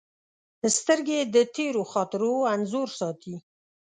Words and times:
سترګې 0.77 1.19
د 1.35 1.37
تېرو 1.55 1.83
خاطرو 1.91 2.33
انځور 2.53 2.89
ساتي 2.99 3.35